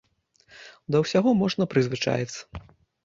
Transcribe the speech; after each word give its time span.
Да 0.95 1.01
ўсяго 1.03 1.35
можна 1.41 1.67
прызвычаіцца. 1.75 2.43